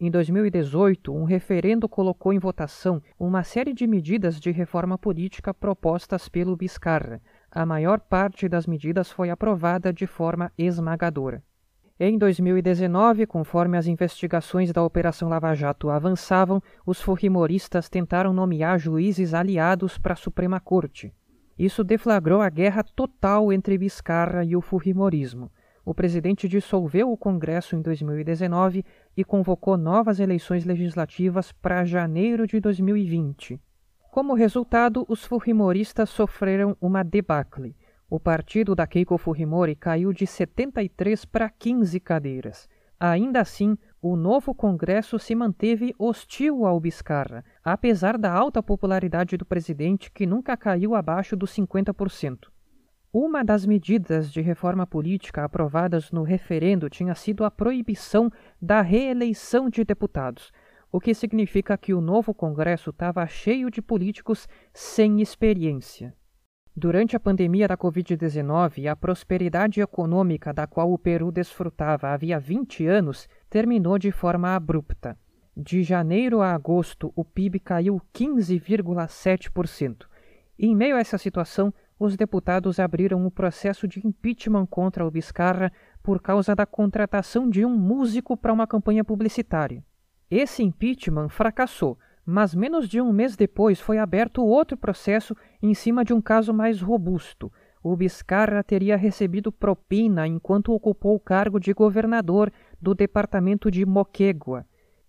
Em 0.00 0.10
2018, 0.10 1.14
um 1.14 1.24
referendo 1.24 1.86
colocou 1.90 2.32
em 2.32 2.38
votação 2.38 3.02
uma 3.20 3.44
série 3.44 3.74
de 3.74 3.86
medidas 3.86 4.40
de 4.40 4.50
reforma 4.50 4.96
política 4.96 5.52
propostas 5.52 6.26
pelo 6.26 6.56
Biscarra, 6.56 7.20
a 7.50 7.66
maior 7.66 8.00
parte 8.00 8.48
das 8.48 8.66
medidas 8.66 9.12
foi 9.12 9.28
aprovada 9.28 9.92
de 9.92 10.06
forma 10.06 10.50
esmagadora. 10.56 11.42
Em 11.98 12.18
2019, 12.18 13.24
conforme 13.24 13.78
as 13.78 13.86
investigações 13.86 14.72
da 14.72 14.82
Operação 14.82 15.28
Lava 15.28 15.54
Jato 15.54 15.90
avançavam, 15.90 16.60
os 16.84 17.00
fujimoristas 17.00 17.88
tentaram 17.88 18.32
nomear 18.32 18.80
juízes 18.80 19.32
aliados 19.32 19.96
para 19.96 20.14
a 20.14 20.16
Suprema 20.16 20.58
Corte. 20.58 21.14
Isso 21.56 21.84
deflagrou 21.84 22.40
a 22.40 22.50
guerra 22.50 22.82
total 22.82 23.52
entre 23.52 23.78
Vizcarra 23.78 24.44
e 24.44 24.56
o 24.56 24.60
fujimorismo. 24.60 25.52
O 25.84 25.94
presidente 25.94 26.48
dissolveu 26.48 27.12
o 27.12 27.16
Congresso 27.16 27.76
em 27.76 27.80
2019 27.80 28.84
e 29.16 29.22
convocou 29.22 29.76
novas 29.76 30.18
eleições 30.18 30.64
legislativas 30.64 31.52
para 31.52 31.84
janeiro 31.84 32.44
de 32.44 32.58
2020. 32.58 33.60
Como 34.10 34.34
resultado, 34.34 35.04
os 35.08 35.24
Fujimoristas 35.24 36.10
sofreram 36.10 36.76
uma 36.80 37.04
debacle. 37.04 37.76
O 38.14 38.20
partido 38.20 38.76
da 38.76 38.86
Keiko 38.86 39.18
Fujimori 39.18 39.74
caiu 39.74 40.12
de 40.12 40.24
73 40.24 41.24
para 41.24 41.50
15 41.50 41.98
cadeiras. 41.98 42.68
Ainda 43.00 43.40
assim, 43.40 43.76
o 44.00 44.14
novo 44.14 44.54
Congresso 44.54 45.18
se 45.18 45.34
manteve 45.34 45.92
hostil 45.98 46.64
ao 46.64 46.78
Biscarra, 46.78 47.44
apesar 47.64 48.16
da 48.16 48.32
alta 48.32 48.62
popularidade 48.62 49.36
do 49.36 49.44
presidente 49.44 50.12
que 50.12 50.26
nunca 50.26 50.56
caiu 50.56 50.94
abaixo 50.94 51.34
dos 51.34 51.50
50%. 51.56 52.50
Uma 53.12 53.42
das 53.42 53.66
medidas 53.66 54.32
de 54.32 54.40
reforma 54.40 54.86
política 54.86 55.42
aprovadas 55.42 56.12
no 56.12 56.22
referendo 56.22 56.88
tinha 56.88 57.16
sido 57.16 57.44
a 57.44 57.50
proibição 57.50 58.30
da 58.62 58.80
reeleição 58.80 59.68
de 59.68 59.82
deputados, 59.82 60.52
o 60.92 61.00
que 61.00 61.14
significa 61.14 61.76
que 61.76 61.92
o 61.92 62.00
novo 62.00 62.32
Congresso 62.32 62.90
estava 62.90 63.26
cheio 63.26 63.72
de 63.72 63.82
políticos 63.82 64.46
sem 64.72 65.20
experiência. 65.20 66.14
Durante 66.76 67.14
a 67.14 67.20
pandemia 67.20 67.68
da 67.68 67.76
Covid-19, 67.76 68.90
a 68.90 68.96
prosperidade 68.96 69.80
econômica 69.80 70.52
da 70.52 70.66
qual 70.66 70.92
o 70.92 70.98
Peru 70.98 71.30
desfrutava 71.30 72.08
havia 72.08 72.40
20 72.40 72.84
anos 72.84 73.28
terminou 73.48 73.96
de 73.96 74.10
forma 74.10 74.56
abrupta. 74.56 75.16
De 75.56 75.84
janeiro 75.84 76.40
a 76.40 76.52
agosto, 76.52 77.12
o 77.14 77.24
PIB 77.24 77.60
caiu 77.60 78.02
15,7%. 78.12 80.06
Em 80.58 80.74
meio 80.74 80.96
a 80.96 80.98
essa 80.98 81.16
situação, 81.16 81.72
os 81.96 82.16
deputados 82.16 82.80
abriram 82.80 83.24
o 83.24 83.30
processo 83.30 83.86
de 83.86 84.04
impeachment 84.04 84.66
contra 84.66 85.06
o 85.06 85.10
Vizcarra 85.10 85.70
por 86.02 86.20
causa 86.20 86.56
da 86.56 86.66
contratação 86.66 87.48
de 87.48 87.64
um 87.64 87.70
músico 87.70 88.36
para 88.36 88.52
uma 88.52 88.66
campanha 88.66 89.04
publicitária. 89.04 89.84
Esse 90.28 90.64
impeachment 90.64 91.28
fracassou, 91.28 91.96
mas 92.24 92.54
menos 92.54 92.88
de 92.88 93.00
um 93.00 93.12
mês 93.12 93.36
depois 93.36 93.80
foi 93.80 93.98
aberto 93.98 94.44
outro 94.44 94.76
processo 94.76 95.36
em 95.62 95.74
cima 95.74 96.04
de 96.04 96.12
um 96.14 96.20
caso 96.20 96.52
mais 96.54 96.80
robusto. 96.80 97.52
O 97.82 97.94
Biscarra 97.94 98.62
teria 98.62 98.96
recebido 98.96 99.52
propina 99.52 100.26
enquanto 100.26 100.72
ocupou 100.72 101.14
o 101.14 101.20
cargo 101.20 101.60
de 101.60 101.72
governador 101.74 102.50
do 102.80 102.94
departamento 102.94 103.70
de 103.70 103.84
Moquegua. 103.84 104.64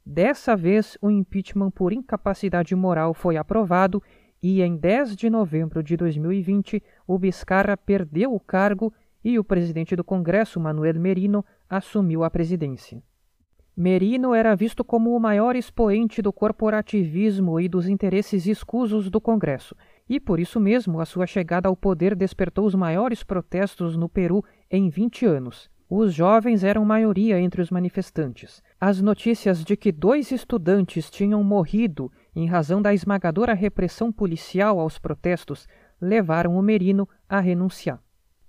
Dessa 0.06 0.56
vez, 0.56 0.98
o 1.02 1.10
impeachment 1.10 1.72
por 1.72 1.94
incapacidade 1.94 2.76
moral 2.76 3.14
foi 3.14 3.38
aprovado 3.38 4.04
e, 4.44 4.62
em 4.62 4.76
10 4.76 5.16
de 5.16 5.30
novembro 5.30 5.82
de 5.82 5.96
2020, 5.96 6.84
o 7.08 7.18
Biscarra 7.18 7.78
perdeu 7.78 8.34
o 8.34 8.40
cargo 8.40 8.94
e 9.24 9.40
o 9.40 9.44
presidente 9.44 9.96
do 9.96 10.04
Congresso, 10.04 10.60
Manuel 10.60 11.00
Merino, 11.00 11.44
assumiu 11.68 12.24
a 12.24 12.30
presidência. 12.30 13.02
Merino 13.78 14.34
era 14.34 14.56
visto 14.56 14.86
como 14.86 15.14
o 15.14 15.20
maior 15.20 15.54
expoente 15.54 16.22
do 16.22 16.32
corporativismo 16.32 17.60
e 17.60 17.68
dos 17.68 17.90
interesses 17.90 18.48
escusos 18.48 19.10
do 19.10 19.20
Congresso, 19.20 19.76
e 20.08 20.18
por 20.18 20.40
isso 20.40 20.62
mesmo 20.62 21.02
a 21.02 21.06
sua 21.06 21.28
chegada 21.28 21.68
ao 21.68 21.76
poder 21.76 22.16
despertou 22.16 22.66
os 22.66 22.74
maiores 22.74 23.22
protestos 23.22 23.98
no 23.98 24.08
Peru 24.08 24.46
em 24.72 24.88
20 24.88 25.26
anos. 25.26 25.70
Os 25.90 26.14
jovens 26.14 26.64
eram 26.64 26.86
maioria 26.86 27.38
entre 27.38 27.62
os 27.62 27.70
manifestantes. 27.70 28.64
As 28.80 29.02
notícias 29.02 29.62
de 29.62 29.76
que 29.76 29.92
dois 29.92 30.32
estudantes 30.32 31.12
tinham 31.12 31.44
morrido 31.44 32.10
em 32.34 32.48
razão 32.48 32.82
da 32.82 32.94
esmagadora 32.94 33.54
repressão 33.54 34.10
policial 34.10 34.80
aos 34.80 34.98
protestos 34.98 35.68
levaram 36.02 36.58
o 36.58 36.62
Merino 36.62 37.08
a 37.28 37.42
renunciar. 37.42 38.02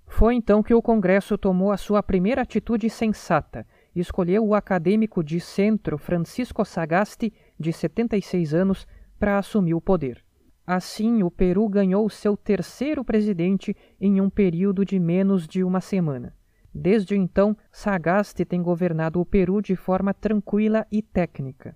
Foi 0.07 0.35
então 0.35 0.63
que 0.63 0.73
o 0.73 0.81
Congresso 0.81 1.37
tomou 1.37 1.69
a 1.69 1.77
sua 1.77 2.01
primeira 2.01 2.41
atitude 2.41 2.89
sensata 2.89 3.67
escolheu 3.99 4.45
o 4.45 4.53
acadêmico 4.53 5.23
de 5.23 5.39
centro 5.39 5.97
Francisco 5.97 6.63
Sagasti, 6.63 7.33
de 7.59 7.71
76 7.73 8.53
anos, 8.53 8.87
para 9.19 9.37
assumir 9.37 9.73
o 9.73 9.81
poder. 9.81 10.23
Assim, 10.65 11.23
o 11.23 11.31
Peru 11.31 11.67
ganhou 11.69 12.09
seu 12.09 12.35
terceiro 12.35 13.03
presidente 13.03 13.75
em 13.99 14.19
um 14.19 14.29
período 14.29 14.83
de 14.83 14.99
menos 14.99 15.47
de 15.47 15.63
uma 15.63 15.79
semana. 15.79 16.35
Desde 16.73 17.15
então, 17.15 17.55
Sagasti 17.71 18.45
tem 18.45 18.61
governado 18.61 19.19
o 19.19 19.25
Peru 19.25 19.61
de 19.61 19.75
forma 19.75 20.13
tranquila 20.13 20.85
e 20.91 21.01
técnica. 21.01 21.75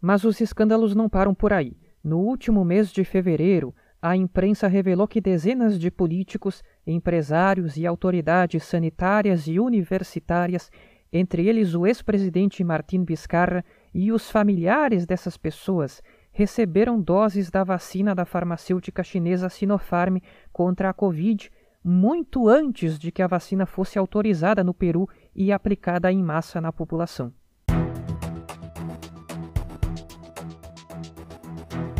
Mas 0.00 0.24
os 0.24 0.40
escândalos 0.40 0.94
não 0.94 1.08
param 1.08 1.34
por 1.34 1.52
aí. 1.52 1.76
No 2.02 2.18
último 2.18 2.64
mês 2.64 2.90
de 2.90 3.04
fevereiro, 3.04 3.74
a 4.02 4.14
imprensa 4.14 4.68
revelou 4.68 5.08
que 5.08 5.18
dezenas 5.18 5.78
de 5.78 5.90
políticos, 5.90 6.62
empresários 6.86 7.78
e 7.78 7.86
autoridades 7.86 8.64
sanitárias 8.64 9.46
e 9.46 9.58
universitárias 9.58 10.70
entre 11.16 11.46
eles 11.46 11.76
o 11.76 11.86
ex-presidente 11.86 12.64
Martin 12.64 13.04
Vizcarra 13.04 13.64
e 13.94 14.10
os 14.10 14.28
familiares 14.28 15.06
dessas 15.06 15.36
pessoas, 15.36 16.02
receberam 16.32 17.00
doses 17.00 17.52
da 17.52 17.62
vacina 17.62 18.16
da 18.16 18.24
farmacêutica 18.24 19.04
chinesa 19.04 19.48
Sinopharm 19.48 20.16
contra 20.52 20.90
a 20.90 20.92
Covid 20.92 21.48
muito 21.84 22.48
antes 22.48 22.98
de 22.98 23.12
que 23.12 23.22
a 23.22 23.28
vacina 23.28 23.64
fosse 23.64 23.96
autorizada 23.96 24.64
no 24.64 24.74
Peru 24.74 25.08
e 25.36 25.52
aplicada 25.52 26.10
em 26.10 26.20
massa 26.20 26.60
na 26.60 26.72
população. 26.72 27.32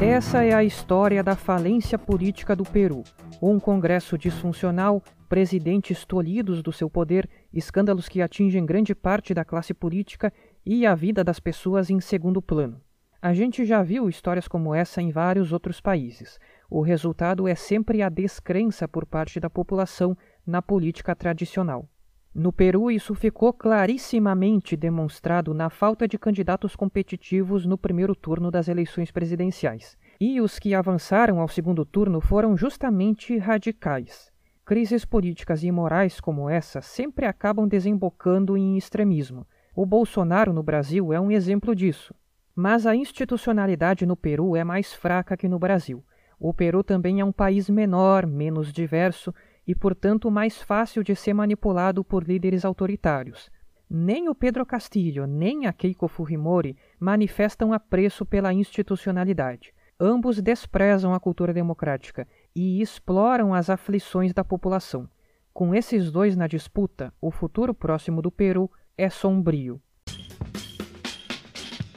Essa 0.01 0.43
é 0.43 0.53
a 0.53 0.65
história 0.65 1.23
da 1.23 1.37
falência 1.37 1.97
política 1.97 2.57
do 2.57 2.65
Peru. 2.65 3.05
Um 3.41 3.61
Congresso 3.61 4.19
disfuncional, 4.19 5.03
presidentes 5.29 6.05
tolhidos 6.05 6.63
do 6.63 6.73
seu 6.73 6.89
poder, 6.89 7.29
escândalos 7.55 8.09
que 8.09 8.21
atingem 8.21 8.67
grande 8.67 8.95
parte 8.95 9.33
da 9.33 9.45
classe 9.45 9.73
política 9.73 10.33
e 10.67 10.85
a 10.85 10.95
vida 10.95 11.23
das 11.23 11.39
pessoas 11.39 11.89
em 11.89 12.01
segundo 12.01 12.43
plano. 12.43 12.81
A 13.23 13.33
gente 13.33 13.65
já 13.65 13.83
viu 13.83 14.09
histórias 14.09 14.47
como 14.47 14.75
essa 14.75 15.01
em 15.01 15.11
vários 15.11 15.53
outros 15.53 15.81
países. 15.81 16.39
O 16.69 16.83
resultado 16.83 17.49
é 17.49 17.55
sempre 17.55 18.03
a 18.03 18.11
descrença 18.11 18.87
por 18.87 19.07
parte 19.07 19.41
da 19.41 19.49
população 19.49 20.15
na 20.47 20.61
política 20.61 21.15
tradicional. 21.15 21.89
No 22.35 22.53
Peru, 22.53 22.91
isso 22.91 23.15
ficou 23.15 23.53
clarissimamente 23.53 24.77
demonstrado 24.77 25.55
na 25.55 25.71
falta 25.71 26.09
de 26.09 26.19
candidatos 26.19 26.75
competitivos 26.75 27.65
no 27.65 27.79
primeiro 27.79 28.15
turno 28.15 28.51
das 28.51 28.67
eleições 28.67 29.13
presidenciais. 29.13 29.97
E 30.21 30.41
os 30.41 30.59
que 30.59 30.75
avançaram 30.75 31.41
ao 31.41 31.47
segundo 31.47 31.85
turno 31.85 32.21
foram 32.21 32.57
justamente 32.57 33.39
radicais. 33.39 34.34
Crises 34.67 35.05
políticas 35.05 35.63
e 35.63 35.71
morais 35.71 36.19
como 36.21 36.49
essa 36.49 36.81
sempre 36.81 37.27
acabam 37.27 37.69
desembocando 37.69 38.57
em 38.57 38.79
extremismo. 38.79 39.47
O 39.77 39.85
Bolsonaro 39.85 40.55
no 40.55 40.63
Brasil 40.63 41.13
é 41.13 41.21
um 41.21 41.31
exemplo 41.31 41.75
disso. 41.75 42.15
Mas 42.57 42.87
a 42.87 42.97
institucionalidade 42.97 44.07
no 44.07 44.17
Peru 44.17 44.57
é 44.57 44.65
mais 44.65 44.95
fraca 44.95 45.37
que 45.37 45.49
no 45.49 45.59
Brasil. 45.59 46.03
O 46.41 46.55
Peru 46.55 46.83
também 46.83 47.21
é 47.21 47.25
um 47.25 47.33
país 47.33 47.69
menor, 47.69 48.27
menos 48.27 48.73
diverso 48.73 49.35
e, 49.67 49.75
portanto, 49.75 50.31
mais 50.31 50.63
fácil 50.63 51.05
de 51.05 51.15
ser 51.15 51.35
manipulado 51.35 52.03
por 52.03 52.25
líderes 52.25 52.65
autoritários. 52.65 53.51
Nem 53.91 54.31
o 54.31 54.35
Pedro 54.35 54.65
Castillo, 54.65 55.27
nem 55.27 55.67
a 55.67 55.75
Keiko 55.75 56.09
Fujimori 56.09 56.75
manifestam 56.99 57.71
apreço 57.75 58.25
pela 58.25 58.51
institucionalidade. 58.51 59.75
Ambos 60.01 60.41
desprezam 60.41 61.13
a 61.13 61.21
cultura 61.21 61.53
democrática 61.53 62.27
e 62.55 62.81
exploram 62.81 63.53
as 63.53 63.69
aflições 63.69 64.33
da 64.33 64.45
população. 64.45 65.09
Com 65.53 65.75
esses 65.75 66.11
dois 66.11 66.37
na 66.37 66.47
disputa, 66.47 67.13
o 67.21 67.31
futuro 67.31 67.75
próximo 67.75 68.21
do 68.21 68.31
Peru 68.31 68.71
é 68.97 69.11
sombrio. 69.11 69.81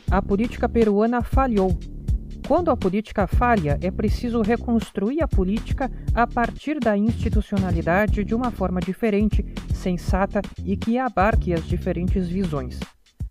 A 0.10 0.22
política 0.22 0.70
peruana 0.70 1.22
falhou. 1.22 1.78
Quando 2.48 2.72
a 2.72 2.78
política 2.78 3.28
falha, 3.28 3.78
é 3.82 3.92
preciso 3.92 4.42
reconstruir 4.42 5.22
a 5.22 5.28
política 5.28 5.92
a 6.14 6.26
partir 6.26 6.80
da 6.80 6.98
institucionalidade 6.98 8.24
de 8.24 8.34
uma 8.34 8.52
forma 8.52 8.80
diferente, 8.80 9.44
sensata 9.74 10.42
e 10.64 10.78
que 10.78 10.98
abarque 10.98 11.54
as 11.54 11.66
diferentes 11.66 12.30
visões. 12.30 12.80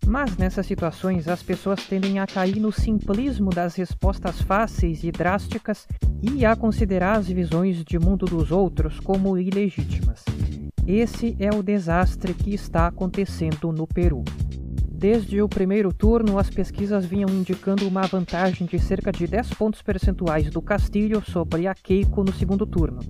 Mas 0.07 0.37
nessas 0.37 0.65
situações 0.65 1.27
as 1.27 1.43
pessoas 1.43 1.85
tendem 1.85 2.17
a 2.17 2.25
cair 2.25 2.61
no 2.61 2.71
simplismo 2.71 3.49
das 3.49 3.75
respostas 3.75 4.41
fáceis 4.41 5.03
e 5.03 5.11
drásticas 5.11 5.85
e 6.23 6.45
a 6.45 6.55
considerar 6.55 7.17
as 7.17 7.27
visões 7.27 7.83
de 7.83 7.99
mundo 7.99 8.25
dos 8.25 8.49
outros 8.49 9.01
como 9.01 9.37
ilegítimas. 9.37 10.23
Esse 10.87 11.35
é 11.37 11.53
o 11.53 11.61
desastre 11.61 12.33
que 12.33 12.53
está 12.53 12.87
acontecendo 12.87 13.73
no 13.73 13.85
Peru. 13.85 14.23
Desde 14.89 15.41
o 15.41 15.49
primeiro 15.49 15.93
turno, 15.93 16.39
as 16.39 16.49
pesquisas 16.49 17.05
vinham 17.05 17.29
indicando 17.29 17.85
uma 17.85 18.07
vantagem 18.07 18.65
de 18.65 18.79
cerca 18.79 19.11
de 19.11 19.27
10 19.27 19.55
pontos 19.55 19.81
percentuais 19.81 20.49
do 20.49 20.61
Castilho 20.61 21.21
sobre 21.21 21.67
a 21.67 21.75
Keiko 21.75 22.23
no 22.23 22.31
segundo 22.31 22.65
turno. 22.65 23.01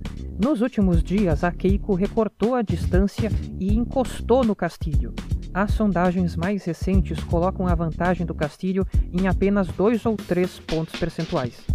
Nos 0.42 0.60
últimos 0.62 1.02
dias, 1.04 1.44
a 1.44 1.52
Keiko 1.52 1.94
recortou 1.94 2.56
a 2.56 2.62
distância 2.62 3.30
e 3.60 3.72
encostou 3.72 4.44
no 4.44 4.56
Castilho. 4.56 5.14
As 5.60 5.72
sondagens 5.72 6.36
mais 6.36 6.64
recentes 6.64 7.18
colocam 7.24 7.66
a 7.66 7.74
vantagem 7.74 8.24
do 8.24 8.32
Castilho 8.32 8.86
em 9.12 9.26
apenas 9.26 9.66
2 9.66 10.06
ou 10.06 10.16
3 10.16 10.60
pontos 10.60 10.94
percentuais. 11.00 11.66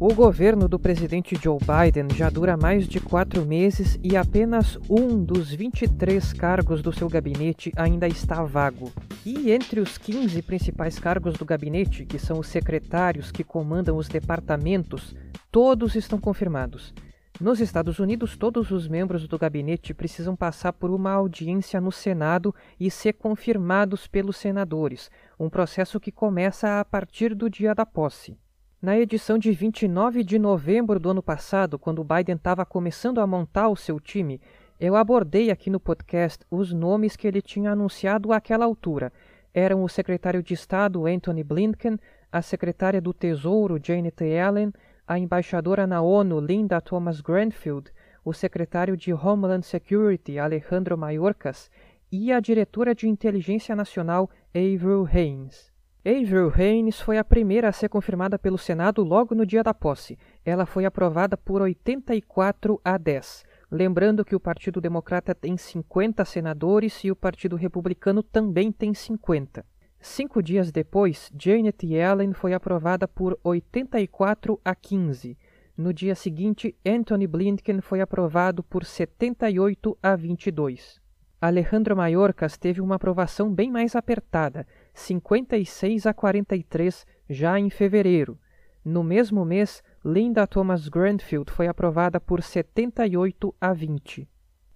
O 0.00 0.12
governo 0.12 0.66
do 0.66 0.80
presidente 0.80 1.38
Joe 1.40 1.60
Biden 1.60 2.08
já 2.12 2.28
dura 2.28 2.56
mais 2.56 2.88
de 2.88 2.98
quatro 2.98 3.46
meses 3.46 3.96
e 4.02 4.16
apenas 4.16 4.76
um 4.90 5.22
dos 5.22 5.52
23 5.52 6.32
cargos 6.32 6.82
do 6.82 6.92
seu 6.92 7.08
gabinete 7.08 7.70
ainda 7.76 8.08
está 8.08 8.42
vago. 8.42 8.90
E 9.24 9.52
entre 9.52 9.78
os 9.78 9.96
15 9.96 10.42
principais 10.42 10.98
cargos 10.98 11.34
do 11.34 11.44
gabinete, 11.44 12.04
que 12.04 12.18
são 12.18 12.40
os 12.40 12.48
secretários 12.48 13.30
que 13.30 13.44
comandam 13.44 13.96
os 13.96 14.08
departamentos, 14.08 15.14
todos 15.52 15.94
estão 15.94 16.18
confirmados. 16.18 16.92
Nos 17.40 17.58
Estados 17.58 17.98
Unidos, 17.98 18.36
todos 18.36 18.70
os 18.70 18.86
membros 18.86 19.26
do 19.26 19.38
gabinete 19.38 19.94
precisam 19.94 20.36
passar 20.36 20.74
por 20.74 20.90
uma 20.90 21.10
audiência 21.12 21.80
no 21.80 21.90
Senado 21.90 22.54
e 22.78 22.90
ser 22.90 23.14
confirmados 23.14 24.06
pelos 24.06 24.36
senadores, 24.36 25.10
um 25.38 25.48
processo 25.48 25.98
que 25.98 26.12
começa 26.12 26.78
a 26.78 26.84
partir 26.84 27.34
do 27.34 27.48
dia 27.48 27.74
da 27.74 27.86
posse. 27.86 28.36
Na 28.82 28.98
edição 28.98 29.38
de 29.38 29.52
29 29.52 30.22
de 30.22 30.38
novembro 30.38 31.00
do 31.00 31.12
ano 31.12 31.22
passado, 31.22 31.78
quando 31.78 32.04
Biden 32.04 32.36
estava 32.36 32.66
começando 32.66 33.22
a 33.22 33.26
montar 33.26 33.70
o 33.70 33.76
seu 33.76 33.98
time, 33.98 34.38
eu 34.78 34.94
abordei 34.94 35.50
aqui 35.50 35.70
no 35.70 35.80
podcast 35.80 36.44
os 36.50 36.74
nomes 36.74 37.16
que 37.16 37.26
ele 37.26 37.40
tinha 37.40 37.72
anunciado 37.72 38.34
àquela 38.34 38.66
altura. 38.66 39.10
Eram 39.54 39.82
o 39.82 39.88
secretário 39.88 40.42
de 40.42 40.52
Estado 40.52 41.06
Anthony 41.06 41.42
Blinken, 41.42 41.98
a 42.30 42.42
secretária 42.42 43.00
do 43.00 43.14
Tesouro 43.14 43.80
Janet 43.82 44.22
Yellen, 44.22 44.74
a 45.10 45.18
embaixadora 45.18 45.88
na 45.88 46.00
ONU 46.00 46.38
Linda 46.38 46.80
Thomas 46.80 47.20
Granfield, 47.20 47.90
o 48.24 48.32
secretário 48.32 48.96
de 48.96 49.12
Homeland 49.12 49.66
Security 49.66 50.38
Alejandro 50.38 50.96
Mayorkas 50.96 51.68
e 52.12 52.30
a 52.30 52.38
diretora 52.38 52.94
de 52.94 53.08
Inteligência 53.08 53.74
Nacional 53.74 54.30
Avril 54.54 55.08
Haines. 55.12 55.72
Avril 56.06 56.52
Haines 56.56 57.00
foi 57.00 57.18
a 57.18 57.24
primeira 57.24 57.66
a 57.66 57.72
ser 57.72 57.88
confirmada 57.88 58.38
pelo 58.38 58.56
Senado 58.56 59.02
logo 59.02 59.34
no 59.34 59.44
dia 59.44 59.64
da 59.64 59.74
posse. 59.74 60.16
Ela 60.44 60.64
foi 60.64 60.84
aprovada 60.84 61.36
por 61.36 61.60
84 61.60 62.80
a 62.84 62.96
10. 62.96 63.44
Lembrando 63.68 64.24
que 64.24 64.36
o 64.36 64.40
Partido 64.40 64.80
Democrata 64.80 65.34
tem 65.34 65.56
50 65.56 66.24
senadores 66.24 67.02
e 67.02 67.10
o 67.10 67.16
Partido 67.16 67.56
Republicano 67.56 68.22
também 68.22 68.70
tem 68.70 68.94
50. 68.94 69.64
Cinco 70.02 70.42
dias 70.42 70.72
depois, 70.72 71.30
Janet 71.38 71.86
Yellen 71.86 72.32
foi 72.32 72.54
aprovada 72.54 73.06
por 73.06 73.38
84 73.44 74.58
a 74.64 74.74
15. 74.74 75.36
No 75.76 75.92
dia 75.92 76.14
seguinte, 76.14 76.74
Anthony 76.84 77.26
Blinken 77.26 77.82
foi 77.82 78.00
aprovado 78.00 78.62
por 78.62 78.82
78 78.82 79.98
a 80.02 80.16
22. 80.16 80.98
Alejandro 81.38 81.94
Mayorkas 81.94 82.56
teve 82.56 82.80
uma 82.80 82.94
aprovação 82.94 83.52
bem 83.52 83.70
mais 83.70 83.94
apertada, 83.94 84.66
56 84.94 86.06
a 86.06 86.14
43, 86.14 87.06
já 87.28 87.58
em 87.58 87.68
fevereiro. 87.68 88.38
No 88.82 89.04
mesmo 89.04 89.44
mês, 89.44 89.82
Linda 90.02 90.46
Thomas 90.46 90.88
Grandfield 90.88 91.52
foi 91.52 91.66
aprovada 91.68 92.18
por 92.18 92.42
78 92.42 93.54
a 93.60 93.74
20. 93.74 94.26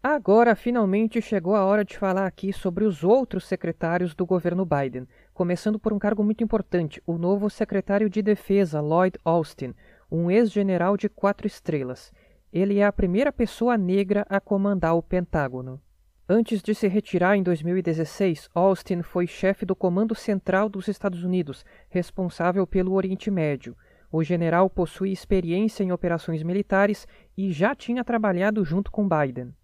Agora, 0.07 0.55
finalmente, 0.55 1.23
chegou 1.23 1.55
a 1.55 1.65
hora 1.65 1.83
de 1.83 1.97
falar 1.97 2.27
aqui 2.27 2.53
sobre 2.53 2.85
os 2.85 3.03
outros 3.03 3.47
secretários 3.47 4.15
do 4.15 4.27
governo 4.27 4.63
Biden, 4.67 5.09
começando 5.33 5.79
por 5.79 5.95
um 5.95 5.99
cargo 5.99 6.23
muito 6.23 6.45
importante, 6.45 7.03
o 7.07 7.17
novo 7.17 7.49
secretário 7.49 8.11
de 8.11 8.21
Defesa, 8.21 8.83
Lloyd 8.83 9.19
Austin, 9.25 9.73
um 10.13 10.31
ex-general 10.31 10.99
de 10.99 11.09
quatro 11.09 11.47
estrelas. 11.47 12.13
Ele 12.53 12.81
é 12.81 12.85
a 12.85 12.93
primeira 12.93 13.33
pessoa 13.33 13.79
negra 13.79 14.27
a 14.29 14.39
comandar 14.39 14.95
o 14.95 15.03
Pentágono. 15.03 15.81
Antes 16.29 16.63
de 16.63 16.75
se 16.75 16.87
retirar 16.87 17.39
em 17.39 17.43
2016, 17.43 18.51
Austin 18.55 19.01
foi 19.01 19.27
chefe 19.27 19.65
do 19.65 19.75
Comando 19.75 20.15
Central 20.15 20.69
dos 20.69 20.87
Estados 20.87 21.25
Unidos, 21.25 21.65
responsável 21.89 22.67
pelo 22.67 22.93
Oriente 22.93 23.31
Médio. 23.31 23.75
O 24.13 24.23
general 24.23 24.69
possui 24.69 25.13
experiência 25.13 25.83
em 25.83 25.93
operações 25.93 26.43
militares 26.43 27.09
e 27.35 27.51
já 27.51 27.75
tinha 27.75 28.05
trabalhado 28.05 28.63
junto 28.67 28.91
com 28.91 29.09
Biden. 29.09 29.55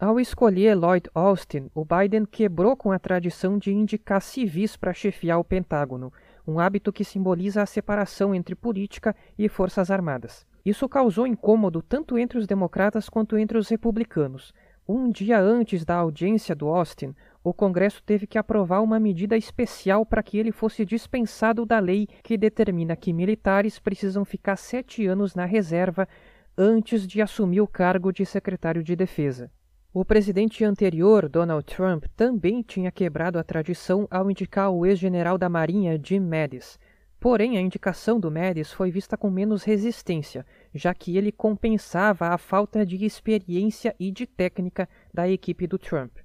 Ao 0.00 0.18
escolher 0.18 0.74
Lloyd 0.74 1.10
Austin, 1.14 1.70
o 1.74 1.84
Biden 1.84 2.24
quebrou 2.24 2.74
com 2.74 2.90
a 2.90 2.98
tradição 2.98 3.58
de 3.58 3.70
indicar 3.70 4.22
civis 4.22 4.74
para 4.74 4.94
chefiar 4.94 5.38
o 5.38 5.44
Pentágono, 5.44 6.10
um 6.48 6.58
hábito 6.58 6.90
que 6.90 7.04
simboliza 7.04 7.60
a 7.60 7.66
separação 7.66 8.34
entre 8.34 8.54
política 8.54 9.14
e 9.38 9.46
forças 9.46 9.90
armadas. 9.90 10.46
Isso 10.64 10.88
causou 10.88 11.26
incômodo 11.26 11.82
tanto 11.82 12.16
entre 12.16 12.38
os 12.38 12.46
democratas 12.46 13.10
quanto 13.10 13.36
entre 13.36 13.58
os 13.58 13.68
republicanos. 13.68 14.54
Um 14.88 15.10
dia 15.10 15.38
antes 15.38 15.84
da 15.84 15.96
audiência 15.96 16.54
do 16.54 16.68
Austin, 16.68 17.14
o 17.44 17.52
Congresso 17.52 18.02
teve 18.02 18.26
que 18.26 18.38
aprovar 18.38 18.80
uma 18.80 18.98
medida 18.98 19.36
especial 19.36 20.06
para 20.06 20.22
que 20.22 20.38
ele 20.38 20.50
fosse 20.50 20.82
dispensado 20.82 21.66
da 21.66 21.78
lei 21.78 22.08
que 22.22 22.38
determina 22.38 22.96
que 22.96 23.12
militares 23.12 23.78
precisam 23.78 24.24
ficar 24.24 24.56
sete 24.56 25.06
anos 25.06 25.34
na 25.34 25.44
reserva 25.44 26.08
antes 26.56 27.06
de 27.06 27.20
assumir 27.20 27.60
o 27.60 27.68
cargo 27.68 28.10
de 28.10 28.24
secretário 28.24 28.82
de 28.82 28.96
Defesa. 28.96 29.50
O 29.92 30.04
presidente 30.04 30.64
anterior, 30.64 31.28
Donald 31.28 31.64
Trump, 31.64 32.04
também 32.16 32.62
tinha 32.62 32.92
quebrado 32.92 33.40
a 33.40 33.42
tradição 33.42 34.06
ao 34.08 34.30
indicar 34.30 34.70
o 34.70 34.86
ex-general 34.86 35.36
da 35.36 35.48
Marinha, 35.48 36.00
Jim 36.00 36.20
Mattis. 36.20 36.78
Porém, 37.18 37.58
a 37.58 37.60
indicação 37.60 38.20
do 38.20 38.30
Mattis 38.30 38.72
foi 38.72 38.92
vista 38.92 39.16
com 39.16 39.28
menos 39.28 39.64
resistência, 39.64 40.46
já 40.72 40.94
que 40.94 41.16
ele 41.16 41.32
compensava 41.32 42.28
a 42.28 42.38
falta 42.38 42.86
de 42.86 43.04
experiência 43.04 43.92
e 43.98 44.12
de 44.12 44.28
técnica 44.28 44.88
da 45.12 45.28
equipe 45.28 45.66
do 45.66 45.76
Trump. 45.76 46.18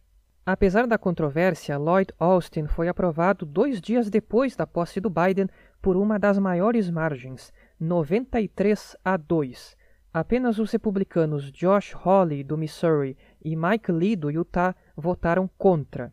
Apesar 0.45 0.85
da 0.85 0.99
controvérsia, 0.99 1.75
Lloyd 1.75 2.13
Austin 2.19 2.67
foi 2.67 2.87
aprovado 2.87 3.47
dois 3.47 3.81
dias 3.81 4.11
depois 4.11 4.55
da 4.55 4.67
posse 4.67 5.01
do 5.01 5.09
Biden 5.09 5.47
por 5.81 5.97
uma 5.97 6.19
das 6.19 6.37
maiores 6.37 6.87
margens, 6.87 7.51
93 7.79 8.95
a 9.03 9.17
2. 9.17 9.75
Apenas 10.15 10.59
os 10.59 10.71
republicanos 10.71 11.51
Josh 11.51 11.93
Hawley, 11.93 12.41
do 12.41 12.57
Missouri, 12.57 13.17
e 13.43 13.53
Mike 13.53 13.91
Lee, 13.91 14.15
do 14.15 14.31
Utah, 14.31 14.73
votaram 14.95 15.45
contra. 15.57 16.09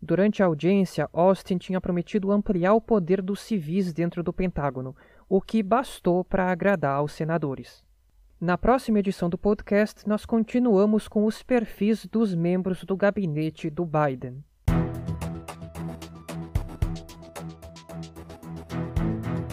Durante 0.00 0.40
a 0.40 0.46
audiência, 0.46 1.10
Austin 1.12 1.58
tinha 1.58 1.80
prometido 1.80 2.30
ampliar 2.30 2.74
o 2.74 2.80
poder 2.80 3.20
dos 3.20 3.40
civis 3.40 3.92
dentro 3.92 4.22
do 4.22 4.32
Pentágono, 4.32 4.94
o 5.28 5.40
que 5.40 5.64
bastou 5.64 6.22
para 6.22 6.48
agradar 6.48 6.98
aos 6.98 7.10
senadores. 7.10 7.82
Na 8.40 8.56
próxima 8.56 9.00
edição 9.00 9.28
do 9.28 9.36
podcast, 9.36 10.08
nós 10.08 10.24
continuamos 10.24 11.08
com 11.08 11.26
os 11.26 11.42
perfis 11.42 12.06
dos 12.06 12.32
membros 12.32 12.84
do 12.84 12.96
gabinete 12.96 13.68
do 13.68 13.84
Biden. 13.84 14.44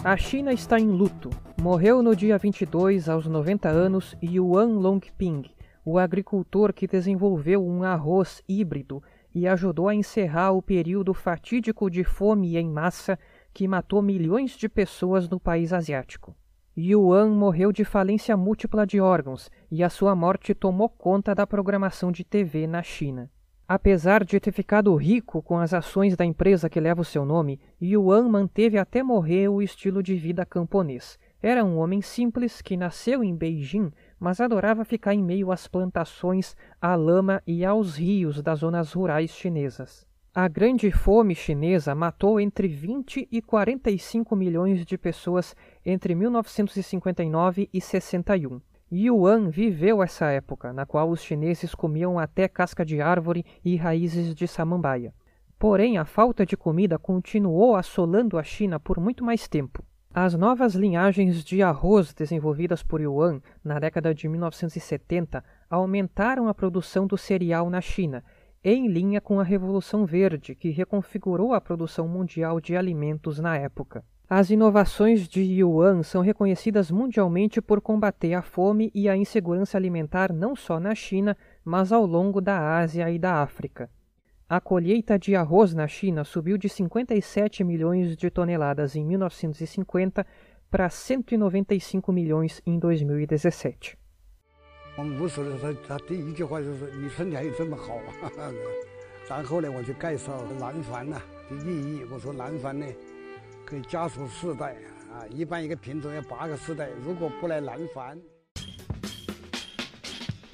A 0.04 0.16
China 0.16 0.52
está 0.52 0.78
em 0.78 0.86
luto. 0.86 1.47
Morreu 1.60 2.04
no 2.04 2.14
dia 2.14 2.38
22, 2.38 3.08
aos 3.08 3.26
90 3.26 3.68
anos, 3.68 4.16
Yuan 4.22 4.78
Longping, 4.78 5.42
o 5.84 5.98
agricultor 5.98 6.72
que 6.72 6.86
desenvolveu 6.86 7.66
um 7.66 7.82
arroz 7.82 8.44
híbrido 8.48 9.02
e 9.34 9.46
ajudou 9.48 9.88
a 9.88 9.94
encerrar 9.94 10.52
o 10.52 10.62
período 10.62 11.12
fatídico 11.12 11.90
de 11.90 12.04
fome 12.04 12.56
em 12.56 12.70
massa 12.70 13.18
que 13.52 13.66
matou 13.66 14.00
milhões 14.00 14.52
de 14.52 14.68
pessoas 14.68 15.28
no 15.28 15.40
país 15.40 15.72
asiático. 15.72 16.36
Yuan 16.76 17.30
morreu 17.30 17.72
de 17.72 17.84
falência 17.84 18.36
múltipla 18.36 18.86
de 18.86 19.00
órgãos 19.00 19.50
e 19.68 19.82
a 19.82 19.90
sua 19.90 20.14
morte 20.14 20.54
tomou 20.54 20.88
conta 20.88 21.34
da 21.34 21.44
programação 21.44 22.12
de 22.12 22.22
TV 22.22 22.68
na 22.68 22.84
China. 22.84 23.28
Apesar 23.66 24.24
de 24.24 24.40
ter 24.40 24.52
ficado 24.52 24.94
rico 24.94 25.42
com 25.42 25.58
as 25.58 25.74
ações 25.74 26.16
da 26.16 26.24
empresa 26.24 26.70
que 26.70 26.80
leva 26.80 27.02
o 27.02 27.04
seu 27.04 27.24
nome, 27.24 27.60
Yuan 27.82 28.28
manteve 28.28 28.78
até 28.78 29.02
morrer 29.02 29.48
o 29.48 29.60
estilo 29.60 30.02
de 30.02 30.14
vida 30.14 30.46
camponês. 30.46 31.18
Era 31.40 31.64
um 31.64 31.78
homem 31.78 32.02
simples 32.02 32.60
que 32.60 32.76
nasceu 32.76 33.22
em 33.22 33.34
Beijing, 33.34 33.92
mas 34.18 34.40
adorava 34.40 34.84
ficar 34.84 35.14
em 35.14 35.22
meio 35.22 35.52
às 35.52 35.68
plantações, 35.68 36.56
à 36.80 36.96
lama 36.96 37.40
e 37.46 37.64
aos 37.64 37.96
rios 37.96 38.42
das 38.42 38.58
zonas 38.58 38.92
rurais 38.92 39.30
chinesas. 39.30 40.04
A 40.34 40.48
grande 40.48 40.90
fome 40.90 41.36
chinesa 41.36 41.94
matou 41.94 42.40
entre 42.40 42.66
20 42.66 43.28
e 43.30 43.40
45 43.40 44.34
milhões 44.34 44.84
de 44.84 44.98
pessoas 44.98 45.54
entre 45.86 46.12
1959 46.14 47.68
e 47.72 47.80
61. 47.80 48.60
Yuan 48.90 49.48
viveu 49.48 50.02
essa 50.02 50.30
época, 50.30 50.72
na 50.72 50.86
qual 50.86 51.08
os 51.08 51.22
chineses 51.22 51.72
comiam 51.74 52.18
até 52.18 52.48
casca 52.48 52.84
de 52.84 53.00
árvore 53.00 53.44
e 53.64 53.76
raízes 53.76 54.34
de 54.34 54.48
samambaia. 54.48 55.14
Porém, 55.58 55.98
a 55.98 56.04
falta 56.04 56.44
de 56.44 56.56
comida 56.56 56.98
continuou 56.98 57.76
assolando 57.76 58.38
a 58.38 58.42
China 58.42 58.80
por 58.80 58.98
muito 58.98 59.24
mais 59.24 59.46
tempo. 59.46 59.84
As 60.20 60.34
novas 60.34 60.74
linhagens 60.74 61.44
de 61.44 61.62
arroz 61.62 62.12
desenvolvidas 62.12 62.82
por 62.82 63.00
Yuan 63.00 63.40
na 63.62 63.78
década 63.78 64.12
de 64.12 64.28
1970 64.28 65.44
aumentaram 65.70 66.48
a 66.48 66.54
produção 66.54 67.06
do 67.06 67.16
cereal 67.16 67.70
na 67.70 67.80
China, 67.80 68.24
em 68.64 68.88
linha 68.88 69.20
com 69.20 69.38
a 69.38 69.44
Revolução 69.44 70.04
Verde, 70.04 70.56
que 70.56 70.70
reconfigurou 70.70 71.54
a 71.54 71.60
produção 71.60 72.08
mundial 72.08 72.60
de 72.60 72.76
alimentos 72.76 73.38
na 73.38 73.56
época. 73.56 74.04
As 74.28 74.50
inovações 74.50 75.28
de 75.28 75.40
Yuan 75.40 76.02
são 76.02 76.20
reconhecidas 76.20 76.90
mundialmente 76.90 77.62
por 77.62 77.80
combater 77.80 78.34
a 78.34 78.42
fome 78.42 78.90
e 78.92 79.08
a 79.08 79.16
insegurança 79.16 79.78
alimentar 79.78 80.32
não 80.32 80.56
só 80.56 80.80
na 80.80 80.96
China, 80.96 81.36
mas 81.64 81.92
ao 81.92 82.04
longo 82.04 82.40
da 82.40 82.76
Ásia 82.76 83.08
e 83.08 83.20
da 83.20 83.34
África. 83.40 83.88
A 84.50 84.62
colheita 84.62 85.18
de 85.18 85.36
arroz 85.36 85.74
na 85.74 85.86
China 85.86 86.24
subiu 86.24 86.56
de 86.56 86.70
57 86.70 87.62
milhões 87.62 88.16
de 88.16 88.30
toneladas 88.30 88.96
em 88.96 89.04
1950 89.04 90.26
para 90.70 90.88
195 90.88 92.10
milhões 92.10 92.62
em 92.64 92.78
2017. 92.78 93.98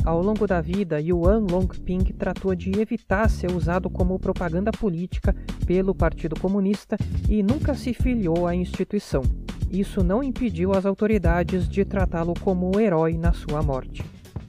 Ao 0.04 0.20
longo 0.20 0.46
da 0.46 0.60
vida, 0.60 1.00
Yuan 1.00 1.46
Longping 1.50 2.04
tratou 2.18 2.54
de 2.54 2.78
evitar 2.78 3.30
ser 3.30 3.50
usado 3.50 3.88
como 3.88 4.18
propaganda 4.18 4.70
política 4.70 5.34
pelo 5.66 5.94
Partido 5.94 6.38
Comunista 6.38 6.98
e 7.26 7.42
nunca 7.42 7.74
se 7.74 7.94
filiou 7.94 8.46
à 8.46 8.54
instituição. 8.54 9.22
Isso 9.70 10.04
não 10.04 10.22
impediu 10.22 10.74
as 10.74 10.84
autoridades 10.84 11.66
de 11.66 11.86
tratá-lo 11.86 12.34
como 12.40 12.70
um 12.76 12.78
herói 12.78 13.16
na 13.16 13.32
sua 13.32 13.62
morte. 13.62 14.04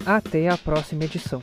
Até 0.06 0.50
a 0.50 0.58
próxima 0.58 1.06
edição. 1.06 1.42